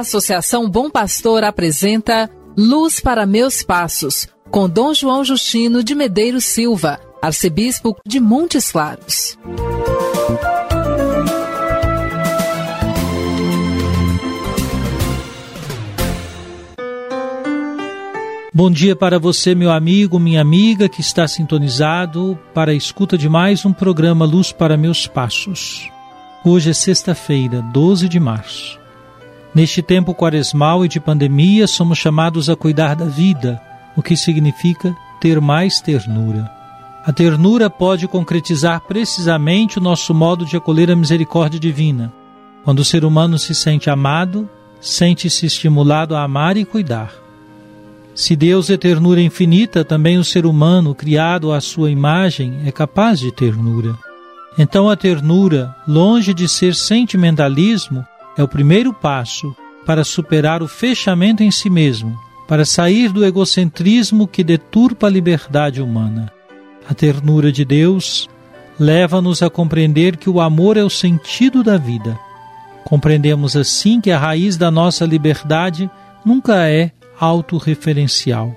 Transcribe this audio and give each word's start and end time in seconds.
Associação 0.00 0.68
Bom 0.68 0.90
Pastor 0.90 1.44
apresenta 1.44 2.30
Luz 2.56 3.00
para 3.00 3.26
Meus 3.26 3.62
Passos, 3.62 4.26
com 4.50 4.68
Dom 4.68 4.92
João 4.94 5.24
Justino 5.24 5.84
de 5.84 5.94
Medeiros 5.94 6.44
Silva, 6.44 6.98
arcebispo 7.22 7.96
de 8.06 8.18
Montes 8.18 8.72
Claros. 8.72 9.38
Bom 18.52 18.70
dia 18.70 18.96
para 18.96 19.18
você, 19.18 19.54
meu 19.54 19.70
amigo, 19.70 20.18
minha 20.18 20.40
amiga 20.40 20.88
que 20.88 21.00
está 21.00 21.28
sintonizado 21.28 22.38
para 22.52 22.72
a 22.72 22.74
escuta 22.74 23.16
de 23.16 23.28
mais 23.28 23.64
um 23.64 23.72
programa 23.72 24.24
Luz 24.24 24.50
para 24.50 24.76
Meus 24.76 25.06
Passos. 25.06 25.90
Hoje 26.44 26.70
é 26.70 26.74
sexta-feira, 26.74 27.62
12 27.72 28.08
de 28.08 28.18
março. 28.18 28.80
Neste 29.54 29.82
tempo 29.82 30.14
quaresmal 30.14 30.84
e 30.84 30.88
de 30.88 31.00
pandemia, 31.00 31.66
somos 31.66 31.98
chamados 31.98 32.48
a 32.48 32.54
cuidar 32.54 32.94
da 32.94 33.06
vida, 33.06 33.60
o 33.96 34.02
que 34.02 34.16
significa 34.16 34.96
ter 35.20 35.40
mais 35.40 35.80
ternura. 35.80 36.50
A 37.04 37.12
ternura 37.12 37.68
pode 37.68 38.06
concretizar 38.06 38.80
precisamente 38.82 39.78
o 39.78 39.82
nosso 39.82 40.14
modo 40.14 40.44
de 40.44 40.56
acolher 40.56 40.90
a 40.90 40.96
misericórdia 40.96 41.58
divina. 41.58 42.12
Quando 42.64 42.80
o 42.80 42.84
ser 42.84 43.04
humano 43.04 43.38
se 43.38 43.54
sente 43.54 43.90
amado, 43.90 44.48
sente-se 44.80 45.46
estimulado 45.46 46.14
a 46.14 46.22
amar 46.22 46.56
e 46.56 46.64
cuidar. 46.64 47.12
Se 48.14 48.36
Deus 48.36 48.70
é 48.70 48.76
ternura 48.76 49.20
infinita, 49.20 49.84
também 49.84 50.18
o 50.18 50.24
ser 50.24 50.44
humano, 50.44 50.94
criado 50.94 51.52
à 51.52 51.60
sua 51.60 51.90
imagem, 51.90 52.60
é 52.66 52.70
capaz 52.70 53.18
de 53.18 53.32
ternura. 53.32 53.96
Então 54.58 54.88
a 54.90 54.96
ternura, 54.96 55.74
longe 55.88 56.34
de 56.34 56.46
ser 56.46 56.74
sentimentalismo, 56.74 58.04
é 58.36 58.42
o 58.42 58.48
primeiro 58.48 58.92
passo 58.92 59.54
para 59.84 60.04
superar 60.04 60.62
o 60.62 60.68
fechamento 60.68 61.42
em 61.42 61.50
si 61.50 61.68
mesmo, 61.70 62.18
para 62.46 62.64
sair 62.64 63.12
do 63.12 63.24
egocentrismo 63.24 64.26
que 64.26 64.44
deturpa 64.44 65.06
a 65.06 65.10
liberdade 65.10 65.80
humana. 65.80 66.32
A 66.88 66.94
ternura 66.94 67.52
de 67.52 67.64
Deus 67.64 68.28
leva-nos 68.78 69.42
a 69.42 69.50
compreender 69.50 70.16
que 70.16 70.30
o 70.30 70.40
amor 70.40 70.76
é 70.76 70.82
o 70.82 70.90
sentido 70.90 71.62
da 71.62 71.76
vida. 71.76 72.18
Compreendemos 72.84 73.56
assim 73.56 74.00
que 74.00 74.10
a 74.10 74.18
raiz 74.18 74.56
da 74.56 74.70
nossa 74.70 75.04
liberdade 75.04 75.90
nunca 76.24 76.68
é 76.68 76.90
autorreferencial 77.18 78.54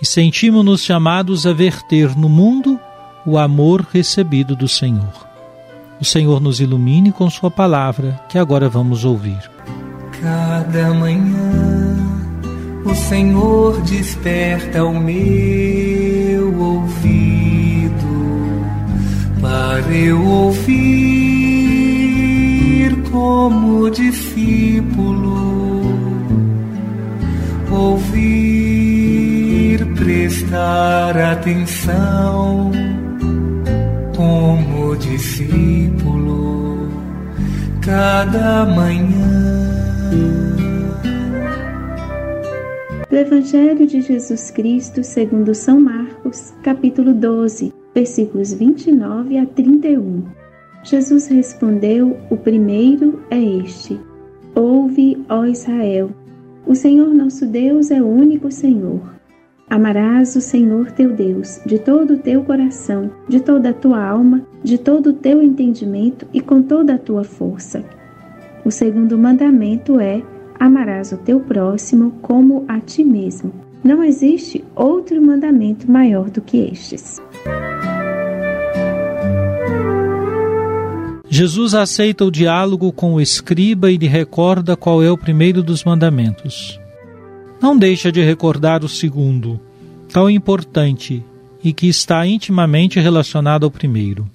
e 0.00 0.06
sentimos-nos 0.06 0.82
chamados 0.82 1.46
a 1.46 1.52
verter 1.52 2.16
no 2.16 2.28
mundo 2.28 2.78
o 3.24 3.38
amor 3.38 3.86
recebido 3.92 4.54
do 4.54 4.68
Senhor. 4.68 5.25
O 6.00 6.04
Senhor 6.04 6.40
nos 6.40 6.60
ilumine 6.60 7.10
com 7.10 7.30
Sua 7.30 7.50
palavra, 7.50 8.20
que 8.28 8.38
agora 8.38 8.68
vamos 8.68 9.04
ouvir. 9.04 9.38
Cada 10.20 10.92
manhã 10.92 11.96
o 12.84 12.94
Senhor 12.94 13.80
desperta 13.82 14.84
o 14.84 14.98
meu 14.98 16.54
ouvido 16.60 17.96
para 19.40 19.92
eu 19.94 20.22
ouvir 20.22 20.96
como 23.10 23.90
discípulo, 23.90 25.36
ouvir, 27.70 28.76
prestar 29.96 31.16
atenção 31.16 32.70
discípulo 34.98 36.88
cada 37.84 38.64
manhã. 38.66 39.56
Do 43.08 43.16
Evangelho 43.16 43.86
de 43.86 44.00
Jesus 44.02 44.50
Cristo, 44.50 45.02
segundo 45.02 45.54
São 45.54 45.80
Marcos, 45.80 46.52
capítulo 46.62 47.14
12, 47.14 47.72
versículos 47.94 48.52
29 48.52 49.38
a 49.38 49.46
31. 49.46 50.24
Jesus 50.82 51.28
respondeu: 51.28 52.16
O 52.30 52.36
primeiro 52.36 53.22
é 53.30 53.40
este: 53.40 53.98
Ouve, 54.54 55.24
ó 55.28 55.44
Israel, 55.44 56.10
o 56.66 56.74
Senhor 56.74 57.08
nosso 57.14 57.46
Deus 57.46 57.90
é 57.90 58.02
o 58.02 58.06
único 58.06 58.50
Senhor. 58.50 59.15
Amarás 59.68 60.36
o 60.36 60.40
Senhor 60.40 60.92
teu 60.92 61.12
Deus 61.12 61.60
de 61.66 61.76
todo 61.80 62.14
o 62.14 62.18
teu 62.18 62.44
coração, 62.44 63.10
de 63.28 63.40
toda 63.40 63.70
a 63.70 63.74
tua 63.74 64.00
alma, 64.00 64.42
de 64.62 64.78
todo 64.78 65.08
o 65.08 65.12
teu 65.12 65.42
entendimento 65.42 66.24
e 66.32 66.40
com 66.40 66.62
toda 66.62 66.94
a 66.94 66.98
tua 66.98 67.24
força. 67.24 67.84
O 68.64 68.70
segundo 68.70 69.18
mandamento 69.18 69.98
é: 69.98 70.22
amarás 70.58 71.10
o 71.10 71.16
teu 71.16 71.40
próximo 71.40 72.12
como 72.22 72.64
a 72.68 72.78
ti 72.78 73.02
mesmo. 73.02 73.52
Não 73.82 74.04
existe 74.04 74.64
outro 74.74 75.20
mandamento 75.20 75.90
maior 75.90 76.30
do 76.30 76.40
que 76.40 76.58
estes. 76.58 77.20
Jesus 81.28 81.74
aceita 81.74 82.24
o 82.24 82.30
diálogo 82.30 82.92
com 82.92 83.14
o 83.14 83.20
escriba 83.20 83.90
e 83.90 83.96
lhe 83.96 84.06
recorda 84.06 84.76
qual 84.76 85.02
é 85.02 85.10
o 85.10 85.18
primeiro 85.18 85.60
dos 85.60 85.82
mandamentos 85.82 86.80
não 87.60 87.76
deixa 87.76 88.12
de 88.12 88.22
recordar 88.22 88.84
o 88.84 88.88
segundo, 88.88 89.60
tão 90.08 90.28
importante 90.28 91.24
e 91.62 91.72
que 91.72 91.88
está 91.88 92.26
intimamente 92.26 93.00
relacionado 93.00 93.64
ao 93.64 93.70
primeiro. 93.70 94.28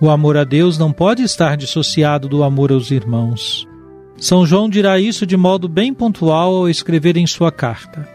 O 0.00 0.10
amor 0.10 0.36
a 0.36 0.44
Deus 0.44 0.76
não 0.76 0.92
pode 0.92 1.22
estar 1.22 1.56
dissociado 1.56 2.28
do 2.28 2.42
amor 2.42 2.72
aos 2.72 2.90
irmãos. 2.90 3.66
São 4.16 4.44
João 4.44 4.68
dirá 4.68 4.98
isso 4.98 5.26
de 5.26 5.36
modo 5.36 5.68
bem 5.68 5.94
pontual 5.94 6.54
ao 6.54 6.68
escrever 6.68 7.16
em 7.16 7.26
sua 7.26 7.50
carta. 7.50 8.08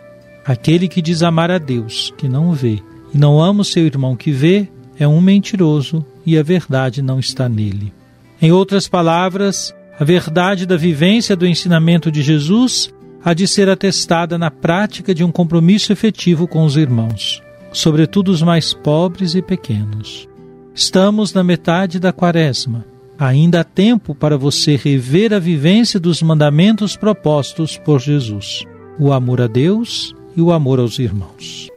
Aquele 0.46 0.88
que 0.88 1.02
diz 1.02 1.24
amar 1.24 1.52
a 1.52 1.58
Deus, 1.58 2.14
que 2.18 2.28
não 2.28 2.52
vê, 2.52 2.80
e 3.14 3.18
não 3.18 3.42
ama 3.42 3.62
o 3.62 3.66
seu 3.66 3.86
irmão 3.86 4.16
que 4.16 4.32
vê, 4.32 4.68
é 5.00 5.08
um 5.08 5.22
mentiroso 5.22 6.06
e 6.26 6.38
a 6.38 6.44
verdade 6.44 7.02
não 7.02 7.20
está 7.20 7.48
nele. 7.48 7.94
Em 8.42 8.52
outras 8.52 8.88
palavras, 8.88 9.74
a 10.00 10.04
verdade 10.04 10.66
da 10.66 10.78
vivência 10.78 11.36
do 11.36 11.48
ensinamento 11.48 12.12
de 12.12 12.22
Jesus 12.22 12.94
há 13.24 13.34
de 13.34 13.48
ser 13.48 13.70
atestada 13.70 14.38
na 14.38 14.50
prática 14.50 15.14
de 15.14 15.24
um 15.24 15.32
compromisso 15.32 15.92
efetivo 15.92 16.48
com 16.48 16.64
os 16.64 16.76
irmãos, 16.76 17.42
sobretudo 17.72 18.30
os 18.30 18.42
mais 18.42 18.74
pobres 18.74 19.36
e 19.36 19.42
pequenos. 19.42 20.28
Estamos 20.74 21.34
na 21.34 21.44
metade 21.44 22.00
da 22.00 22.14
quaresma. 22.14 22.86
Ainda 23.18 23.60
há 23.60 23.64
tempo 23.66 24.16
para 24.16 24.38
você 24.38 24.78
rever 24.78 25.34
a 25.34 25.40
vivência 25.40 26.00
dos 26.00 26.22
mandamentos 26.22 26.96
propostos 26.96 27.78
por 27.78 28.00
Jesus: 28.00 28.64
o 28.98 29.12
amor 29.12 29.42
a 29.42 29.48
Deus 29.48 30.16
e 30.38 30.42
o 30.42 30.54
amor 30.54 30.80
aos 30.80 31.00
irmãos. 31.00 31.68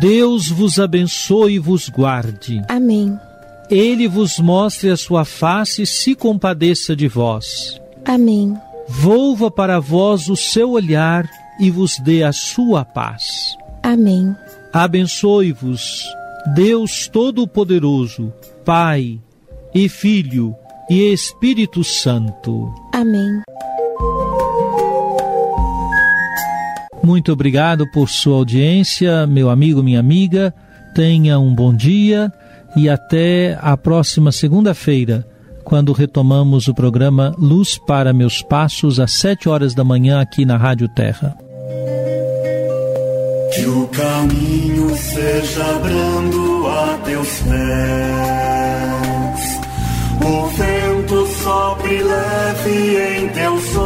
Deus 0.00 0.48
vos 0.48 0.78
abençoe 0.78 1.54
e 1.54 1.58
vos 1.58 1.88
guarde. 1.88 2.62
Amém 2.68 3.18
ele 3.70 4.06
vos 4.06 4.38
mostre 4.38 4.90
a 4.90 4.96
sua 4.96 5.24
face 5.24 5.82
e 5.82 5.86
se 5.86 6.14
compadeça 6.14 6.94
de 6.94 7.08
vós. 7.08 7.80
Amém. 8.04 8.56
Volva 8.88 9.50
para 9.50 9.80
vós 9.80 10.28
o 10.28 10.36
seu 10.36 10.70
olhar 10.70 11.28
e 11.58 11.70
vos 11.70 11.98
dê 11.98 12.22
a 12.22 12.32
sua 12.32 12.84
paz. 12.84 13.56
Amém. 13.82 14.34
Abençoe-vos, 14.72 16.04
Deus 16.54 17.08
Todo-Poderoso, 17.08 18.32
Pai 18.64 19.18
e 19.74 19.88
Filho 19.88 20.54
e 20.88 21.12
Espírito 21.12 21.82
Santo. 21.82 22.72
Amém. 22.92 23.42
Muito 27.02 27.32
obrigado 27.32 27.90
por 27.92 28.08
sua 28.08 28.36
audiência, 28.36 29.26
meu 29.26 29.48
amigo, 29.48 29.82
minha 29.82 30.00
amiga. 30.00 30.54
Tenha 30.94 31.38
um 31.38 31.54
bom 31.54 31.74
dia 31.74 32.32
e 32.76 32.88
até 32.90 33.58
a 33.60 33.76
próxima 33.76 34.30
segunda-feira, 34.30 35.26
quando 35.64 35.92
retomamos 35.92 36.68
o 36.68 36.74
programa 36.74 37.34
Luz 37.38 37.78
para 37.78 38.12
Meus 38.12 38.42
Passos, 38.42 39.00
às 39.00 39.14
sete 39.14 39.48
horas 39.48 39.74
da 39.74 39.82
manhã, 39.82 40.20
aqui 40.20 40.44
na 40.44 40.56
Rádio 40.56 40.88
Terra. 40.88 41.34
Que 43.54 43.66
o 43.66 43.88
caminho 43.88 44.94
seja 44.96 45.64
brando 45.82 46.66
a 46.68 46.98
teus 47.04 47.40
pés, 47.40 47.56
o 50.22 50.46
vento 50.48 51.26
sopre 51.42 52.02
leve 52.02 53.16
em 53.16 53.28
teus 53.30 53.76
ombros. 53.76 53.85